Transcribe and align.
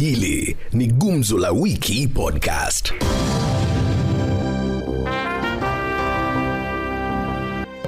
Hili 0.00 0.56
ni 0.72 0.86
Gumzo 0.86 1.38
la 1.38 1.50
Wiki 1.52 2.08
Podcast. 2.08 2.92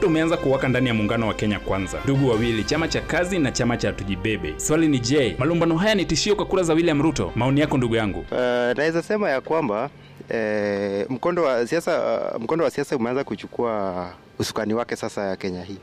Umeanza 0.06 0.36
kuwaka 0.36 0.68
ndani 0.68 0.88
ya 0.88 0.94
muungano 0.94 1.28
wa 1.28 1.34
Kenya 1.34 1.58
Kwanza, 1.60 1.98
ndugu 2.04 2.28
wawili, 2.28 2.64
chama 2.64 2.88
cha 2.88 3.00
kazi 3.00 3.38
na 3.38 3.52
chama 3.52 3.76
cha 3.76 3.92
tujibebe. 3.92 4.54
Swali 4.56 4.88
ni 4.88 4.98
je, 4.98 5.36
malumbano 5.38 5.76
haya 5.76 5.94
ni 5.94 6.04
tishio 6.04 6.36
kwa 6.36 6.46
kura 6.46 6.62
za 6.62 6.74
William 6.74 7.02
Ruto? 7.02 7.32
Maoni 7.34 7.60
yako 7.60 7.76
ndugu 7.78 7.96
yangu. 7.96 8.18
Uh, 8.18 8.38
naweza 8.76 9.02
sema 9.02 9.30
ya 9.30 9.40
kwamba 9.40 9.90
eh, 10.28 11.06
mkondo 11.08 11.42
wa 11.42 11.66
siasa 11.66 12.20
uh, 12.34 12.42
mkondo 12.42 12.64
wa 12.64 12.70
siasa 12.70 12.96
umeanza 12.96 13.24
kuchukua 13.24 14.06
usukani 14.38 14.74
wake 14.74 14.96
sasa 14.96 15.22
ya 15.22 15.36
Kenya 15.36 15.62
hii, 15.62 15.78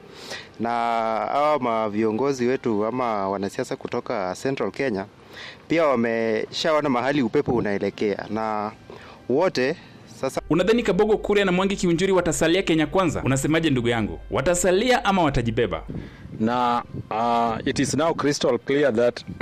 na 0.59 0.70
hawa 0.70 1.59
maviongozi 1.59 2.48
wetu 2.48 2.85
ama 2.85 3.30
wanasiasa 3.30 3.75
kutoka 3.75 4.35
Central 4.41 4.72
Kenya 4.72 5.05
pia 5.67 5.85
wameshaona 5.85 6.89
mahali 6.89 7.22
upepo 7.22 7.52
unaelekea, 7.52 8.25
na 8.30 8.72
wote 9.30 9.75
sasa 10.22 10.42
Unadhani 10.50 10.83
Kabogo 10.83 11.17
Kuria 11.17 11.45
na 11.45 11.52
Mwangi 11.52 11.75
Kiunjuri 11.75 12.11
watasalia 12.11 12.61
Kenya 12.64 12.88
Kwanza? 12.88 13.22
Unasemaje 13.23 13.70
ndugu 13.70 13.88
yangu, 13.88 14.20
watasalia 14.31 15.05
ama 15.05 15.23
watajibeba? 15.23 15.83
na 16.39 16.83
uh, 17.11 17.58
it 17.67 17.80
is 17.80 17.94
now 17.95 18.14
crystal 18.14 18.58
clear 18.58 18.92
that 18.94 19.23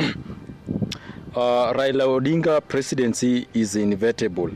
uh, 1.35 1.71
Raila 1.73 2.05
Odinga 2.07 2.61
presidency 2.67 3.47
is 3.53 3.75
inevitable 3.75 4.49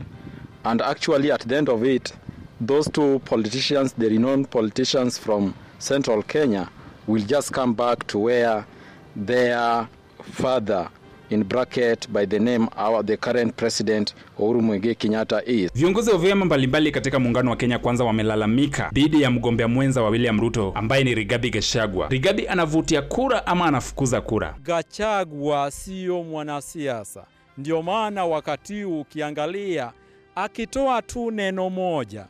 and 0.64 0.82
actually 0.82 1.30
at 1.30 1.46
the 1.46 1.56
end 1.56 1.68
of 1.68 1.84
it 1.84 2.12
those 2.66 2.90
two 2.90 3.18
politicians 3.18 3.94
the 3.94 4.08
renowned 4.08 4.46
politicians 4.50 5.20
from 5.20 5.52
central 5.78 6.22
Kenya 6.22 6.68
will 7.08 7.24
just 7.26 7.50
come 7.52 7.72
back 7.74 8.06
to 8.06 8.18
where 8.18 8.64
their 9.26 9.86
father 10.32 10.88
in 11.30 11.44
bracket 11.44 12.08
by 12.12 12.26
the 12.26 12.38
name 12.38 12.68
our 12.76 13.02
the 13.02 13.16
current 13.16 13.56
president 13.56 14.14
Uhuru 14.38 14.60
Muigai 14.62 14.94
Kenyatta 14.94 15.42
is 15.46 15.70
Viongozi 15.74 16.10
wa 16.10 16.18
vyama 16.18 16.44
mbalimbali 16.44 16.90
katika 16.92 17.18
muungano 17.18 17.50
wa 17.50 17.56
Kenya 17.56 17.78
Kwanza 17.78 18.04
wamelalamika 18.04 18.90
dhidi 18.92 19.22
ya 19.22 19.30
mgombea 19.30 19.68
mwenza 19.68 20.02
wa 20.02 20.10
William 20.10 20.40
Ruto 20.40 20.72
ambaye 20.74 21.04
ni 21.04 21.14
Rigathi 21.14 21.50
Gachagua. 21.50 22.08
Rigathi 22.08 22.48
anavutia 22.48 23.02
kura 23.02 23.46
ama 23.46 23.64
anafukuza 23.66 24.20
kura? 24.20 24.54
Gachagua 24.64 25.70
siyo 25.70 26.22
mwanasiasa, 26.22 27.24
ndio 27.58 27.82
maana 27.82 28.24
wakati 28.24 28.82
huu 28.82 29.00
ukiangalia 29.00 29.92
akitoa 30.34 31.02
tu 31.02 31.30
neno 31.30 31.70
moja, 31.70 32.26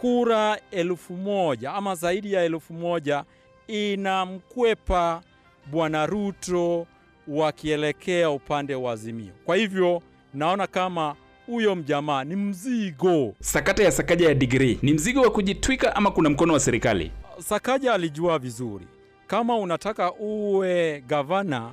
kura 0.00 0.58
elfu 0.70 1.12
moja 1.12 1.72
ama 1.72 1.94
zaidi 1.94 2.32
ya 2.32 2.42
elfu 2.44 2.72
moja 2.74 3.24
inamkwepa 3.68 5.22
bwana 5.70 6.06
Ruto 6.06 6.86
wakielekea 7.28 8.30
upande 8.30 8.74
wa 8.74 8.92
Azimio. 8.92 9.32
Kwa 9.44 9.56
hivyo 9.56 10.02
naona 10.34 10.66
kama 10.66 11.16
huyo 11.46 11.76
mjamaa 11.76 12.24
ni 12.24 12.36
mzigo. 12.36 13.34
Sakata 13.40 13.82
ya 13.82 13.90
Sakaja 13.92 14.28
ya 14.28 14.34
digrii 14.34 14.78
ni 14.82 14.92
mzigo 14.92 15.20
wa 15.20 15.30
kujitwika 15.30 15.96
ama 15.96 16.10
kuna 16.10 16.30
mkono 16.30 16.52
wa 16.52 16.60
serikali? 16.60 17.12
Sakaja 17.38 17.94
alijua 17.94 18.38
vizuri 18.38 18.86
kama 19.26 19.56
unataka 19.56 20.12
uwe 20.12 21.00
gavana 21.06 21.72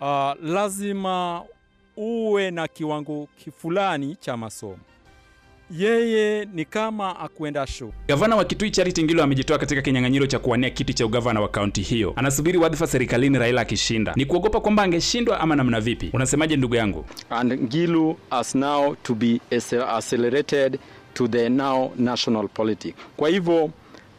uh, 0.00 0.32
lazima 0.42 1.42
uwe 1.96 2.50
na 2.50 2.68
kiwango 2.68 3.28
fulani 3.56 4.16
cha 4.16 4.36
masomo. 4.36 4.78
Yeye 5.70 6.44
ni 6.52 6.64
kama 6.64 7.20
akuenda 7.20 7.66
show. 7.66 7.92
Gavana 8.08 8.36
wa 8.36 8.44
Kitui 8.44 8.70
Charity 8.70 9.02
Ngilu 9.02 9.22
amejitoa 9.22 9.58
katika 9.58 9.82
kinyang'anyiro 9.82 10.26
cha 10.26 10.38
kuwania 10.38 10.70
kiti 10.70 10.94
cha 10.94 11.06
ugavana 11.06 11.40
wa 11.40 11.48
kaunti 11.48 11.82
hiyo. 11.82 12.12
Anasubiri 12.16 12.58
wadhifa 12.58 12.86
serikalini 12.86 13.38
Raila 13.38 13.60
akishinda. 13.60 14.12
Ni 14.16 14.24
kuogopa 14.26 14.60
kwamba 14.60 14.82
angeshindwa 14.82 15.40
ama 15.40 15.56
namna 15.56 15.80
vipi? 15.80 16.10
Unasemaje 16.12 16.56
ndugu 16.56 16.74
yangu? 16.74 17.04
and 17.30 17.52
Ngilu 17.62 18.16
has 18.30 18.54
now 18.54 18.94
to 19.02 19.14
be 19.14 19.40
accelerated 19.96 20.78
to 21.14 21.28
the 21.28 21.48
now 21.48 21.92
national 21.96 22.48
politics. 22.48 22.96
Kwa 23.16 23.28
hivyo 23.28 23.70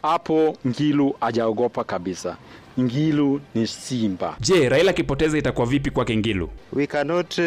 hapo 0.02 0.56
Ngilu 0.66 1.14
hajaogopa 1.20 1.84
kabisa. 1.84 2.36
Ngilu 2.80 3.40
ni 3.54 3.66
simba. 3.66 4.36
Je, 4.40 4.68
Raila 4.68 4.90
akipoteza 4.90 5.38
itakuwa 5.38 5.66
vipi 5.66 5.90
kwake 5.90 6.16
Ngilu? 6.16 6.48
we 6.72 6.86
cannot 6.86 7.38
uh, 7.38 7.44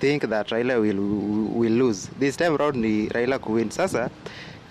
think 0.00 0.22
that 0.28 0.48
Raila 0.48 0.74
will, 0.80 1.00
will 1.54 1.72
lose 1.78 2.08
this 2.20 2.36
time 2.36 2.56
round 2.56 2.76
ni 2.76 3.08
Raila 3.08 3.38
kuwin. 3.38 3.70
Sasa 3.70 4.10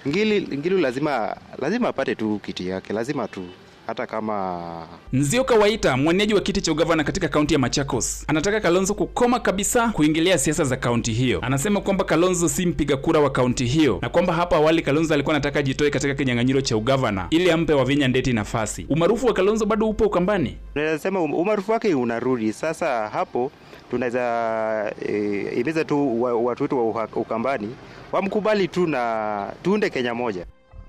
Ngilu, 0.07 0.57
Ngilu 0.57 0.77
lazima 0.77 1.35
lazima 1.61 1.87
apate 1.89 2.15
tu 2.15 2.39
kiti 2.45 2.67
yake, 2.67 2.93
lazima 2.93 3.27
tu 3.27 3.41
hata 3.87 4.07
kama 4.07 4.87
Nzioka 5.13 5.55
Waita, 5.55 5.97
mwenyeji 5.97 6.33
wa 6.33 6.41
kiti 6.41 6.61
cha 6.61 6.71
ugavana 6.71 7.03
katika 7.03 7.27
kaunti 7.27 7.53
ya 7.53 7.59
Machakos, 7.59 8.23
anataka 8.27 8.59
Kalonzo 8.59 8.93
kukoma 8.93 9.39
kabisa 9.39 9.87
kuingilia 9.89 10.37
siasa 10.37 10.63
za 10.63 10.75
kaunti 10.77 11.11
hiyo. 11.13 11.39
Anasema 11.41 11.81
kwamba 11.81 12.03
Kalonzo 12.03 12.49
si 12.49 12.65
mpiga 12.65 12.97
kura 12.97 13.19
wa 13.19 13.29
kaunti 13.29 13.65
hiyo 13.65 13.99
na 14.01 14.09
kwamba 14.09 14.33
hapo 14.33 14.55
awali 14.55 14.81
Kalonzo 14.81 15.13
alikuwa 15.13 15.35
anataka 15.35 15.59
ajitoe 15.59 15.89
katika 15.89 16.15
kinyang'anyiro 16.15 16.61
cha 16.61 16.77
ugavana 16.77 17.27
ili 17.29 17.51
ampe 17.51 17.73
Wavinya 17.73 18.07
Ndeti 18.07 18.33
nafasi. 18.33 18.85
Umaarufu 18.89 19.27
wa 19.27 19.33
Kalonzo 19.33 19.65
bado 19.65 19.89
upo 19.89 20.03
ukambani. 20.05 20.57
nasema 20.75 21.19
um- 21.19 21.33
umaarufu 21.33 21.71
wake 21.71 21.93
unarudi 21.95 22.53
sasa. 22.53 23.09
Hapo 23.09 23.51
tunaweza 23.91 24.93
e, 25.09 25.41
imiza 25.57 25.83
tu 25.85 26.21
wa- 26.21 26.33
watu 26.33 26.63
wetu 26.63 26.77
wa 26.95 27.07
Ukambani 27.15 27.75
wamkubali 28.11 28.67
tu 28.67 28.87
na 28.87 29.53
tuunde 29.63 29.89
Kenya 29.89 30.13
moja. 30.13 30.45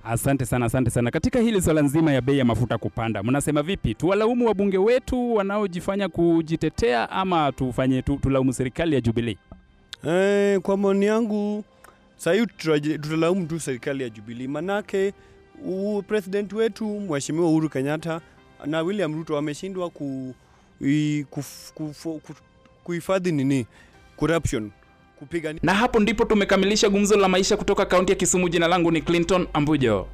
Asante 0.08 0.46
sana, 0.46 0.66
asante 0.66 0.90
sana. 0.90 1.10
Katika 1.10 1.40
hili 1.40 1.62
swala 1.62 1.82
nzima 1.82 2.12
ya 2.12 2.20
bei 2.20 2.38
ya 2.38 2.44
mafuta 2.44 2.78
kupanda, 2.78 3.22
mnasema 3.22 3.62
vipi? 3.62 3.94
Tuwalaumu 3.94 4.46
wabunge 4.46 4.78
wetu 4.78 5.34
wanaojifanya 5.34 6.08
kujitetea 6.08 7.10
ama 7.10 7.52
tufanye 7.52 8.02
tu, 8.02 8.16
tulaumu 8.16 8.52
serikali 8.52 8.94
ya 8.94 9.00
Jubilee? 9.00 9.36
Eh, 10.06 10.60
kwa 10.60 10.76
maoni 10.76 11.06
yangu 11.06 11.64
sahii 12.16 12.46
tutalaumu 12.46 13.46
tu 13.46 13.60
serikali 13.60 14.02
ya 14.02 14.10
Jubilee, 14.10 14.46
manake 14.46 15.12
president 16.06 16.52
wetu 16.52 17.00
mheshimiwa 17.00 17.48
Uhuru 17.48 17.68
Kenyatta 17.68 18.20
na 18.66 18.82
William 18.82 19.14
Ruto 19.14 19.34
wameshindwa 19.34 19.90
ku, 19.90 20.34
i- 20.80 21.24
kuf- 21.30 21.72
kufo- 21.74 22.18
ku, 22.20 22.32
kuhifadhi 22.84 23.32
nini 23.32 23.66
corruption 24.16 24.70
kupiga 25.18 25.54
Na 25.62 25.74
hapo 25.74 26.00
ndipo 26.00 26.24
tumekamilisha 26.24 26.88
gumzo 26.88 27.16
la 27.16 27.28
maisha 27.28 27.56
kutoka 27.56 27.86
kaunti 27.86 28.12
ya 28.12 28.16
Kisumu. 28.16 28.48
Jina 28.48 28.68
langu 28.68 28.90
ni 28.90 29.00
Clinton 29.02 29.46
Ambujo. 29.52 30.06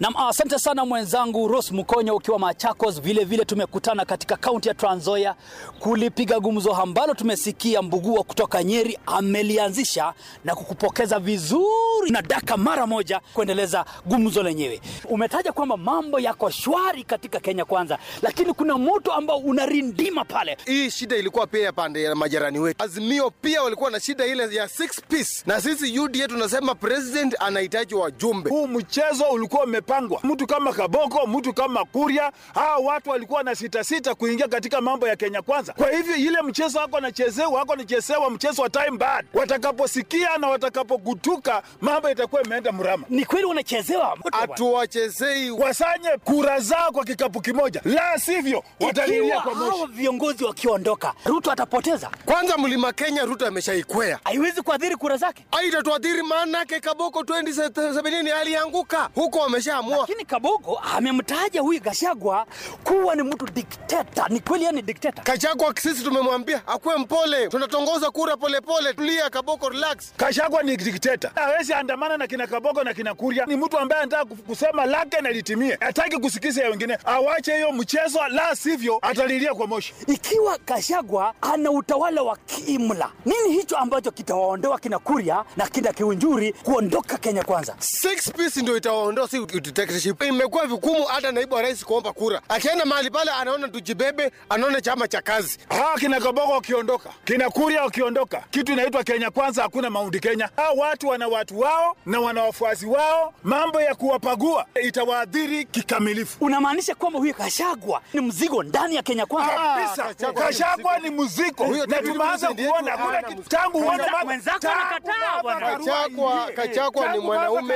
Nam, 0.00 0.16
asante 0.16 0.58
sana 0.58 0.84
mwenzangu 0.84 1.48
Ros 1.48 1.72
Mukonyo 1.72 2.16
ukiwa 2.16 2.38
Machakos. 2.38 3.00
Vile 3.00 3.24
vile 3.24 3.44
tumekutana 3.44 4.04
katika 4.04 4.36
kaunti 4.36 4.68
ya 4.68 4.74
Trans 4.74 4.96
Nzoia 5.02 5.34
kulipiga 5.78 6.40
gumzo 6.40 6.72
ambalo 6.74 7.14
tumesikia 7.14 7.82
Mbugua 7.82 8.22
kutoka 8.22 8.62
Nyeri 8.64 8.98
amelianzisha 9.06 10.12
na 10.44 10.54
kukupokeza 10.54 11.18
vizuri 11.18 12.10
na 12.10 12.22
daka 12.22 12.56
mara 12.56 12.86
moja 12.86 13.20
kuendeleza 13.34 13.84
gumzo 14.06 14.42
lenyewe. 14.42 14.80
Umetaja 15.08 15.52
kwamba 15.52 15.76
mambo 15.76 16.20
yako 16.20 16.50
shwari 16.50 17.04
katika 17.04 17.40
Kenya 17.40 17.64
Kwanza, 17.64 17.98
lakini 18.22 18.52
kuna 18.52 18.78
moto 18.78 19.12
ambao 19.12 19.38
unarindima 19.38 20.24
pale. 20.24 20.56
Hii 20.66 20.90
shida 20.90 21.16
ilikuwa 21.16 21.46
pia 21.46 21.72
pande 21.72 22.02
ya 22.02 22.14
majirani 22.14 22.58
wetu. 22.58 22.84
Azimio 22.84 23.30
pia 23.30 23.62
walikuwa 23.62 23.90
na 23.90 24.00
shida 24.00 24.26
ile 24.26 24.54
ya 24.54 24.68
six 24.68 25.00
piece, 25.08 25.42
na 25.46 25.60
sisi 25.60 25.98
UDA 25.98 26.28
tunasema 26.28 26.74
president 26.74 27.34
anahitaji 27.38 27.94
wajumbe. 27.94 28.50
Huu 28.50 28.66
mchezo 28.66 29.24
ulikuwa 29.32 29.62
umepangwa, 29.78 30.20
mtu 30.22 30.46
kama 30.46 30.72
Kaboko, 30.72 31.26
mtu 31.26 31.52
kama 31.54 31.84
Kuria, 31.84 32.32
hawa 32.54 32.76
watu 32.76 33.10
walikuwa 33.10 33.42
na 33.42 33.54
sita 33.54 33.84
sita 33.84 34.14
kuingia 34.14 34.48
katika 34.48 34.80
mambo 34.80 35.08
ya 35.08 35.16
Kenya 35.16 35.42
Kwanza. 35.42 35.72
Kwa 35.72 35.90
hivyo 35.90 36.16
ile 36.16 36.42
mchezo 36.42 36.78
wako 36.78 36.96
anachezewa, 36.96 37.48
wako 37.50 37.72
anachezewa 37.72 38.30
mchezo 38.30 38.62
wa 38.62 38.70
time 38.70 38.90
bad. 38.98 39.26
Watakaposikia 39.34 40.38
na 40.38 40.48
watakapogutuka, 40.48 41.62
mambo 41.80 42.10
itakuwa 42.10 42.42
imeenda 42.42 42.72
mrama. 42.72 43.04
Ni 43.08 43.24
kweli 43.24 43.44
wanachezewa, 43.46 44.18
hatuwachezei, 44.32 45.50
wasanye 45.50 46.08
kura 46.24 46.60
zao 46.60 46.92
kwa 46.92 47.04
kikapu 47.04 47.40
kimoja, 47.40 47.80
la 47.84 48.18
sivyo 48.18 48.64
watalilia 48.80 49.40
kwa 49.40 49.54
moshi. 49.54 49.78
Hao 49.78 49.86
viongozi 49.86 50.44
wakiondoka, 50.44 51.14
Ruto 51.24 51.50
atapoteza. 51.52 52.10
Kwanza 52.24 52.56
mlima 52.58 52.92
Kenya 52.92 53.24
Ruto 53.24 53.46
ameshaikwea, 53.46 54.18
haiwezi 54.24 54.62
kuadhiri 54.62 54.96
kura 54.96 55.16
zake, 55.16 55.46
haitatuadhiri 55.52 56.22
maanake 56.22 56.80
Kaboko 56.80 57.20
2017 57.20 58.32
alianguka 58.40 59.10
huko, 59.14 59.38
wamesha 59.38 59.63
ameshaamua. 59.70 59.96
Lakini 59.98 60.24
Kabogo 60.24 60.78
amemtaja 60.94 61.60
huyu 61.60 61.80
Gashagwa 61.80 62.46
kuwa 62.84 63.14
ni 63.14 63.22
mtu 63.22 63.46
dikteta. 63.46 64.26
Ni 64.28 64.40
kweli 64.40 64.64
yani 64.64 64.82
dikteta? 64.82 65.22
Kachagwa 65.22 65.74
sisi 65.82 66.04
tumemwambia 66.04 66.62
akuwe 66.66 66.96
mpole, 66.96 67.48
tunatongoza 67.48 68.10
kura 68.10 68.36
polepole. 68.36 68.94
Tulia 68.94 69.30
Kaboko, 69.30 69.68
relax. 69.68 70.12
Kashagwa 70.16 70.62
ni 70.62 70.76
dikteta, 70.76 71.30
hawezi 71.34 71.72
andamana 71.72 72.16
na 72.16 72.26
kina 72.26 72.46
Kabogo 72.46 72.84
na 72.84 72.94
kina 72.94 73.14
Kuria. 73.14 73.46
Ni 73.46 73.56
mtu 73.56 73.78
ambaye 73.78 74.02
anataka 74.02 74.24
kusema 74.34 74.84
lake 74.86 75.20
na 75.20 75.30
litimie, 75.30 75.76
hataki 75.80 76.18
kusikiza 76.18 76.62
ya 76.62 76.70
wengine. 76.70 76.98
Awache 77.04 77.54
hiyo 77.54 77.72
mchezo, 77.72 78.18
la 78.28 78.56
sivyo 78.56 78.98
atalilia 79.02 79.54
kwa 79.54 79.66
moshi. 79.66 79.94
Ikiwa 80.06 80.58
Gashagwa 80.66 81.34
ana 81.40 81.70
utawala 81.70 82.22
wa 82.22 82.36
kiimla, 82.36 83.10
nini 83.24 83.52
hicho 83.56 83.76
ambacho 83.76 84.10
kitawaondoa 84.10 84.78
kina 84.78 84.98
Kuria 84.98 85.44
na 85.56 85.66
kina 85.66 85.92
Kiunjuri 85.92 86.52
kuondoka 86.52 87.18
Kenya 87.18 87.42
Kwanza? 87.44 87.76
Six 87.78 88.32
piece 88.32 88.62
ndio 88.62 88.76
itawaondoa, 88.76 89.28
si 89.28 89.38
dictatorship. 89.60 90.22
Imekuwa 90.22 90.66
vigumu 90.66 91.04
hata 91.04 91.32
naibu 91.32 91.54
wa 91.54 91.62
rais 91.62 91.84
kuomba 91.84 92.12
kura, 92.12 92.40
akienda 92.48 92.84
mahali 92.84 93.10
pale 93.10 93.30
anaona 93.30 93.68
tujibebe, 93.68 94.30
anaona 94.48 94.80
chama 94.80 95.08
cha 95.08 95.22
kazi. 95.22 95.58
Hawa 95.68 95.98
kina 95.98 96.20
Kabogo 96.20 96.52
wakiondoka, 96.52 97.10
kina 97.24 97.50
Kuria 97.50 97.82
wakiondoka, 97.82 98.44
kitu 98.50 98.72
inaitwa 98.72 99.04
Kenya 99.04 99.30
Kwanza, 99.30 99.62
hakuna 99.62 99.90
maundi 99.90 100.20
Kenya. 100.20 100.48
Hawa 100.56 100.72
watu 100.88 101.08
wana 101.08 101.28
watu 101.28 101.60
wao 101.60 101.96
na 102.06 102.20
wana 102.20 102.42
wafuasi 102.42 102.86
wao, 102.86 103.34
mambo 103.42 103.80
ya 103.80 103.94
kuwapagua 103.94 104.66
itawaadhiri 104.82 105.64
kikamilifu. 105.64 106.44
Unamaanisha 106.44 106.94
kwamba 106.94 107.18
huyu 107.18 107.34
Kashagwa 107.34 108.02
ni 108.12 108.20
mzigo 108.20 108.62
ndani 108.62 108.94
ya 108.96 109.02
Kenya 109.02 109.26
Kwanza? 109.26 109.52
Kabisa, 109.54 110.32
Kashagwa 110.32 110.98
ni 110.98 111.10
mzigo, 111.10 111.66
na 111.86 112.02
tumeanza 112.02 112.48
kuona 112.48 112.90
hakuna 112.90 113.22
kitu 113.22 113.42
tangu 113.42 113.78
uone 113.78 114.02
mwenzako 114.24 114.68
anakataa 114.68 115.42
bwana. 115.42 115.66
Kachakwa, 115.78 116.50
Kachakwa 116.56 117.12
ni 117.12 117.18
mwanaume 117.18 117.74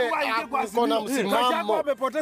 ako 0.62 0.86
na 0.86 1.00
msimamo. 1.00 1.67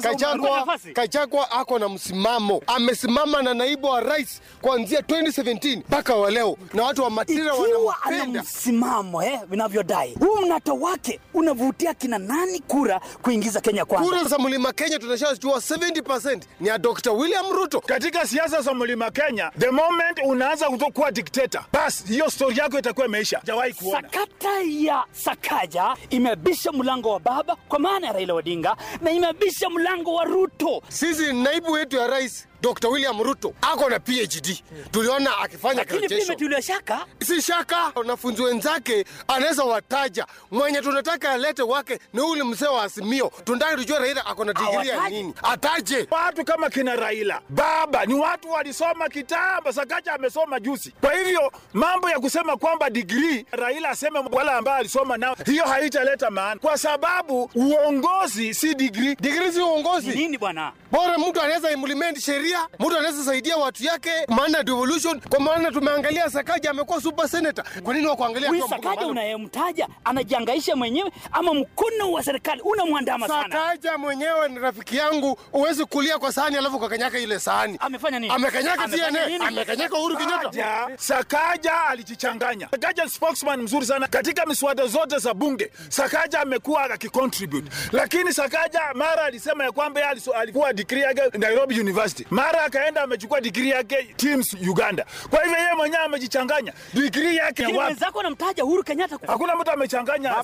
Kachakwa, 0.02 0.78
Kachagwa 0.93 1.50
ako 1.50 1.78
na 1.78 1.88
msimamo, 1.88 2.62
amesimama 2.66 3.43
na 3.43 3.54
naibu 3.54 3.87
wa 3.87 4.00
rais 4.00 4.40
kuanzia 4.62 5.00
2017 5.00 5.76
mpaka 5.78 6.14
wa 6.14 6.31
leo, 6.31 6.56
na 6.75 6.82
watu 6.82 7.02
wa 7.02 7.08
ana 7.08 7.52
wanampenda. 7.54 8.43
msimamo 8.43 9.22
eh, 9.22 9.40
vinavyodai 9.48 10.14
huu 10.20 10.37
mnato 10.46 10.75
wake 10.75 11.20
unavutia 11.34 11.94
kina 11.94 12.19
nani 12.19 12.58
kura 12.60 13.00
kuingiza 13.22 13.60
Kenya 13.60 13.84
Kwanza? 13.84 14.08
Kura 14.10 14.25
za 14.25 14.38
mlima 14.38 14.72
Kenya 14.72 14.98
tunashajua 14.98 15.56
70% 15.58 16.40
ni 16.60 16.69
ya 16.69 16.78
Dr. 16.78 17.10
William 17.12 17.46
Ruto. 17.52 17.81
Katika 17.81 18.26
siasa 18.26 18.60
za 18.62 18.75
mlima 18.75 19.10
Kenya, 19.10 19.50
the 19.58 19.70
moment 19.70 20.19
unaanza 20.25 20.66
kutokuwa 20.69 21.10
dikteta, 21.10 21.64
basi 21.72 22.04
hiyo 22.06 22.31
stori 22.31 22.58
yako 22.58 22.78
itakuwa 22.78 23.06
imeisha. 23.06 23.40
Jawahi 23.44 23.72
kuona 23.72 24.02
Sakata 24.12 24.60
ya 24.69 25.04
Sakaja 25.12 25.96
imebisha 26.10 26.72
mlango 26.72 27.10
wa 27.10 27.20
baba 27.20 27.56
kwa 27.69 27.78
maana 27.78 28.06
ya 28.06 28.12
Raila 28.12 28.34
Odinga 28.34 28.76
na 29.02 29.10
imebisha 29.37 29.71
mlango 29.71 30.15
wa 30.15 30.25
Ruto. 30.25 30.83
Sisi 30.88 31.33
naibu 31.33 31.73
wetu 31.73 31.97
ya 31.97 32.06
rais 32.06 32.47
Dr. 32.62 32.88
William 32.88 33.23
Ruto 33.23 33.55
ako 33.62 33.91
na 33.91 34.00
PhD, 34.00 34.62
tuliona 34.91 35.38
akifanya 35.38 35.75
Lakini 35.75 35.99
graduation. 35.99 36.27
imetulia 36.27 36.62
shaka 36.62 37.06
si 37.23 37.43
shaka 37.43 37.93
wanafunzi 37.94 38.43
wenzake 38.43 39.05
anaweza 39.29 39.65
wataja 39.65 40.27
mwenye 40.50 40.81
tunataka 40.81 41.31
alete 41.31 41.62
wake 41.62 41.99
ni 42.12 42.21
ule 42.21 42.43
mzee 42.43 42.67
wa 42.67 42.83
Azimio. 42.83 43.33
Tunataka 43.44 43.77
tujue 43.77 43.99
Raila 43.99 44.27
ako 44.27 44.44
na 44.44 44.53
degree 44.53 44.88
ya 44.88 45.09
nini, 45.09 45.35
ataje. 45.43 46.06
watu 46.11 46.44
kama 46.44 46.71
kina 46.71 46.97
Raila 46.97 47.41
baba 47.49 48.06
ni 48.06 48.15
watu 48.15 48.50
walisoma 48.50 49.09
kitambo. 49.09 49.73
Sakaja 49.73 50.12
amesoma 50.12 50.61
juzi. 50.61 50.94
Kwa 51.00 51.15
hivyo 51.15 51.53
mambo 51.73 52.11
ya 52.11 52.21
kusema 52.21 52.56
kwamba 52.56 52.91
degree 52.91 53.47
Raila 53.50 53.88
aseme 53.88 54.19
wala 54.33 54.53
ambaye 54.56 54.79
alisoma 54.79 55.17
nao, 55.17 55.37
hiyo 55.47 55.65
haitaleta 55.65 56.31
maana, 56.31 56.61
kwa 56.61 56.79
sababu 56.79 57.50
uongozi 57.55 58.55
si 58.55 58.75
digrii. 58.75 59.15
Digrii 59.26 59.52
si 59.52 59.61
uongozi. 59.61 60.08
nini 60.11 60.38
bwana? 60.38 60.73
Bora 60.93 61.19
mtu 61.19 61.40
anaweza 61.43 61.70
implement 61.70 62.19
sheria, 62.20 62.69
mtu 62.78 62.99
anaweza 62.99 63.25
saidia 63.25 63.56
watu 63.56 63.84
yake, 63.84 64.11
maana 64.28 64.62
devolution. 64.62 65.20
Kwa 65.20 65.40
maana 65.40 65.70
tumeangalia 65.70 66.31
Sakaja 66.31 66.70
amekuwa 66.70 67.00
super 67.00 67.28
senator. 67.28 67.64
Kwa 67.82 67.94
nini 67.94 68.06
wakuangalia 68.06 68.49
Huyu 68.49 68.62
tu 68.62 68.69
Sakaja 68.69 69.06
unayemtaja 69.06 69.88
anajiangaisha 70.05 70.76
mwenyewe 70.76 71.11
ama 71.32 71.55
mkono 71.55 72.12
wa 72.12 72.23
serikali 72.23 72.61
unamwandama 72.61 73.28
sana? 73.28 73.43
Sakaja 73.56 73.99
mwenyewe 73.99 74.49
ni 74.49 74.58
rafiki 74.58 74.96
yangu, 74.96 75.38
uwezi 75.52 75.84
kulia 75.84 76.19
kwa 76.19 76.32
sahani 76.32 76.56
alafu 76.56 76.76
ukakanyaka 76.76 77.19
ile 77.19 77.38
sahani. 77.40 77.76
Amefanya 77.81 78.19
nini? 78.19 78.32
Amekanyaka 78.34 78.88
TNA, 78.88 79.46
amekanyaka 79.49 79.96
Uhuru 79.99 80.17
Kenyatta. 80.17 80.50
Sakaja, 80.52 80.99
Sakaja 80.99 81.84
alijichanganya. 81.87 82.69
Sakaja 82.70 83.08
spokesman 83.08 83.62
mzuri 83.62 83.87
sana 83.87 84.08
katika 84.08 84.46
miswada 84.46 84.87
zote 84.87 85.19
za 85.19 85.34
bunge. 85.34 85.70
Sakaja 85.88 86.40
amekuwa 86.40 86.82
akicontribute, 86.84 87.70
lakini 87.93 88.32
Sakaja 88.32 88.81
mara 89.16 89.26
alisema 89.28 89.64
ya 89.64 89.72
kwamba 89.72 90.00
yeye 90.00 90.16
alikuwa 90.36 90.72
degree 90.72 91.00
yake 91.00 91.38
Nairobi 91.38 91.80
University, 91.80 92.26
mara 92.30 92.62
akaenda 92.64 93.02
amechukua 93.02 93.40
degree 93.40 93.68
yake 93.70 94.14
Teams 94.16 94.54
Uganda. 94.68 95.06
Kwa 95.30 95.42
hivyo 95.44 95.58
yeye 95.58 95.74
mwenyewe 95.74 96.02
amejichanganya 96.04 96.72
degree 96.94 97.36
yake 97.36 97.62
wapi? 97.62 97.74
mwenzako 97.74 98.20
anamtaja 98.20 98.64
Uhuru 98.64 98.84
Kenyatta. 98.84 99.18
Hakuna 99.26 99.56
mtu 99.56 99.70
amechanganya. 99.70 100.34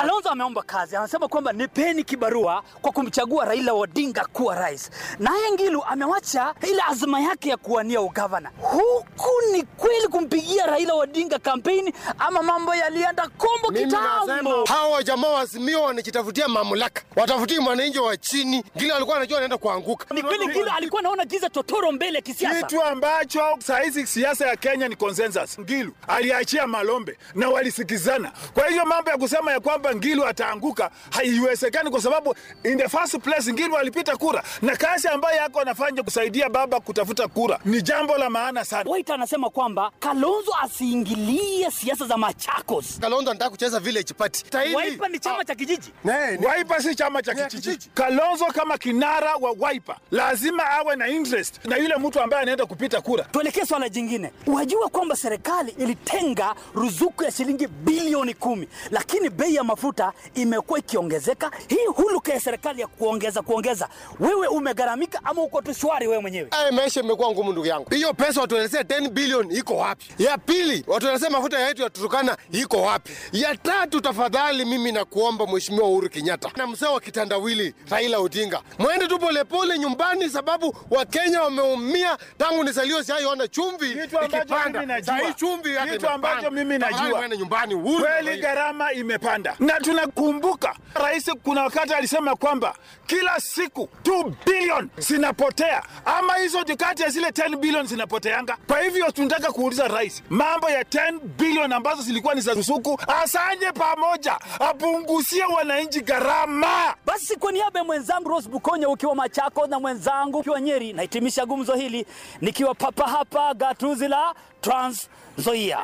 Kalonzo 0.00 0.28
ameomba 0.30 0.62
kazi, 0.62 0.96
anasema 0.96 1.28
kwamba 1.28 1.52
nipeni 1.52 2.04
kibarua 2.04 2.62
kwa 2.82 2.92
kumchagua 2.92 3.44
Raila 3.44 3.72
Odinga 3.72 4.24
kuwa 4.32 4.54
rais. 4.54 4.90
Naye 5.18 5.50
Ngilu 5.52 5.84
amewacha 5.84 6.54
ile 6.62 6.82
azma 6.90 7.20
yake 7.20 7.48
ya 7.48 7.56
kuwania 7.56 8.00
ugavana. 8.00 8.50
Huku 8.58 9.30
ni 9.52 9.62
kweli 9.62 10.08
kumpigia 10.08 10.66
Raila 10.66 10.94
Odinga 10.94 11.38
kampeni 11.38 11.92
ama 12.18 12.42
mambo 12.42 12.74
yalienda 12.74 13.28
kombo 13.28 13.70
kitambo? 13.72 14.26
nasema 14.26 14.50
hawa 14.66 15.02
jamaa 15.02 15.28
wa 15.28 15.40
Azimio 15.40 15.82
wanajitafutia 15.82 16.48
mamlaka, 16.48 17.02
watafuti 17.16 17.58
mwananchi 17.58 17.98
wa 17.98 18.16
chini. 18.16 18.64
Ngile 18.76 18.92
alikuwa 18.92 19.16
anajua 19.16 19.38
anaenda 19.38 19.58
kuanguka. 19.58 20.14
Ni 20.14 20.22
kweli 20.22 20.46
Ngilu 20.48 20.70
alikuwa 20.76 21.00
anaona 21.00 21.24
giza 21.24 21.50
totoro 21.50 21.92
mbele 21.92 22.14
ya 22.18 22.22
kisiasa. 22.22 22.62
kitu 22.66 22.82
ambacho 22.82 23.40
sahizi 23.58 24.06
siasa 24.06 24.46
ya 24.48 24.56
Kenya 24.56 24.88
ni 24.88 24.96
consensus. 24.96 25.58
Ngilu 25.60 25.92
aliachia 26.08 26.66
Malombe 26.66 27.18
na 27.34 27.48
walisikizana. 27.48 28.32
Kwa 28.54 28.66
hivyo 28.68 28.84
mambo 28.86 29.10
ya 29.10 29.18
kusema 29.18 29.52
ya 29.52 29.60
kwamba 29.60 29.94
Ngilu 29.94 30.26
ataanguka 30.26 30.90
haiwezekani, 31.10 31.90
kwa 31.90 32.00
sababu 32.02 32.34
in 32.64 32.78
the 32.78 32.88
first 32.88 33.18
place 33.18 33.52
Ngilu 33.52 33.76
alipita 33.76 34.16
kura, 34.16 34.42
na 34.62 34.76
kazi 34.76 35.08
ambayo 35.08 35.36
yako 35.36 35.60
anafanya 35.60 36.02
kusaidia 36.02 36.48
baba 36.48 36.80
kutafuta 36.80 37.28
kura 37.28 37.58
ni 37.64 37.82
jambo 37.82 38.16
la 38.18 38.30
maana 38.30 38.64
sana. 38.64 38.90
Waita 38.90 39.14
anasema 39.14 39.41
kwamba 39.50 39.90
Kalonzo 40.00 40.52
asiingilie 40.62 41.70
siasa 41.70 42.06
za 42.06 42.16
Machakos. 42.16 42.98
Kalonzo 43.00 43.30
anataka 43.30 43.50
kucheza 43.50 43.80
village 43.80 44.14
party. 44.14 44.42
Taini. 44.50 44.76
Wiper 44.76 45.10
ni 45.10 45.18
chama 45.18 45.44
cha 45.44 45.54
kijiji. 45.54 45.92
Ne, 46.04 46.30
ne. 46.36 46.46
Wiper 46.58 46.82
si 46.82 46.94
chama 46.94 47.22
cha 47.22 47.34
kijiji. 47.34 47.90
Kalonzo 47.94 48.44
kama 48.44 48.78
kinara 48.78 49.36
wa 49.36 49.50
Wiper 49.50 49.96
lazima 50.10 50.70
awe 50.70 50.96
na 50.96 51.08
interest 51.08 51.64
na 51.64 51.76
yule 51.76 51.96
mtu 51.96 52.20
ambaye 52.20 52.42
anaenda 52.42 52.66
kupita 52.66 53.00
kura. 53.00 53.24
Tuelekee 53.24 53.64
swala 53.66 53.88
jingine. 53.88 54.32
Wajua 54.46 54.88
kwamba 54.88 55.16
serikali 55.16 55.74
ilitenga 55.78 56.54
ruzuku 56.74 57.24
ya 57.24 57.30
shilingi 57.30 57.66
bilioni 57.66 58.34
kumi, 58.34 58.68
lakini 58.90 59.30
bei 59.30 59.54
ya 59.54 59.64
mafuta 59.64 60.12
imekuwa 60.34 60.78
ikiongezeka. 60.78 61.50
Hii 61.68 61.86
huluka 61.86 62.32
ya 62.32 62.40
serikali 62.40 62.80
ya 62.80 62.86
kuongeza 62.86 63.42
kuongeza, 63.42 63.88
wewe 64.20 64.46
umegaramika 64.46 65.20
ama 65.24 65.42
uko 65.42 65.62
tu 65.62 65.74
shwari 65.74 66.06
wewe 66.06 66.22
mwenyewe? 66.22 66.48
Aya, 66.50 66.72
maisha 66.72 67.00
imekuwa 67.00 67.30
ngumu 67.30 67.52
ndugu 67.52 67.66
yangu. 67.66 67.90
Hiyo 67.94 68.14
pesa 68.14 68.40
watuelezee 68.40 68.80
10 68.82 69.08
billion 69.32 69.50
iko 69.58 69.76
wapi? 69.76 70.06
Ya 70.18 70.38
pili 70.38 70.84
watuelezea 70.86 71.30
mafuta 71.30 71.58
yetu 71.60 71.82
ya 71.82 71.90
Turkana 71.90 72.36
iko 72.52 72.82
wapi? 72.82 73.12
Ya 73.32 73.56
tatu, 73.56 74.00
tafadhali 74.00 74.64
mimi 74.64 74.92
nakuomba 74.92 75.46
Mheshimiwa 75.46 75.88
Uhuru 75.88 76.08
Kenyatta 76.10 76.50
na 76.56 76.66
mzee 76.66 76.86
wa 76.86 77.00
kitandawili 77.00 77.74
Raila 77.90 78.18
Odinga, 78.18 78.62
mwende 78.78 79.06
tu 79.06 79.18
polepole 79.18 79.78
nyumbani, 79.78 80.30
sababu 80.30 80.76
Wakenya 80.90 81.42
wameumia 81.42 82.18
tangu 82.38 82.64
nizaliwe, 82.64 83.04
siaiona 83.04 83.48
chumvi 83.48 83.90
ikipanda. 83.90 84.68
mimi 84.80 84.86
najua. 84.86 85.06
Saa 85.18 85.26
hii 85.26 85.34
chumvi 85.34 85.70
Kitu 85.92 86.08
ambacho 86.08 86.50
mimi 86.50 86.78
najua. 86.78 87.08
mwende 87.18 87.36
nyumbani 87.38 87.74
Uhuru. 87.74 88.04
Kweli 88.04 88.40
gharama 88.40 88.92
imepanda, 88.92 89.56
na 89.58 89.80
tunakumbuka 89.80 90.74
rais 90.94 91.30
kuna 91.42 91.62
wakati 91.62 91.94
alisema 91.94 92.36
kwamba 92.36 92.74
kila 93.06 93.40
siku 93.40 93.88
2 94.04 94.32
bilioni 94.46 94.88
zinapotea, 94.98 95.82
ama 96.04 96.34
hizo 96.36 96.64
kati 96.76 97.02
ya 97.02 97.08
zile 97.08 97.28
10 97.28 97.56
bilioni 97.56 97.88
zinapoteanga. 97.88 98.56
Kwa 98.66 98.80
hivyo 98.82 99.10
tunataka 99.28 99.52
kuuliza 99.52 99.88
rais, 99.88 100.22
mambo 100.30 100.70
ya 100.70 100.82
10 100.82 101.18
bilion 101.38 101.72
ambazo 101.72 102.02
zilikuwa 102.02 102.34
ni 102.34 102.40
za 102.40 102.54
rusuku 102.54 103.00
asanye 103.22 103.72
pamoja, 103.72 104.38
apunguzie 104.60 105.44
wananchi 105.44 106.00
gharama. 106.00 106.94
Basi 107.06 107.36
kwa 107.36 107.52
niaba 107.52 107.78
ya 107.78 107.84
mwenzangu 107.84 108.28
Rose 108.28 108.48
Bukonya 108.48 108.88
ukiwa 108.88 109.14
Machako 109.14 109.66
na 109.66 109.80
mwenzangu 109.80 110.38
ukiwa 110.38 110.60
Nyeri, 110.60 110.92
nahitimisha 110.92 111.46
gumzo 111.46 111.74
hili 111.74 112.06
nikiwa 112.40 112.74
papa 112.74 113.08
hapa 113.08 113.54
gatuzi 113.54 114.08
la 114.08 114.34
Trans 114.60 115.08
Nzoia. 115.38 115.78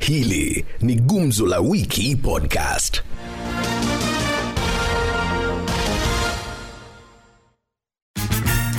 Hili 0.00 0.64
ni 0.80 0.94
Gumzo 0.94 1.46
la 1.46 1.60
Wiki 1.60 2.16
Podcast. 2.16 3.02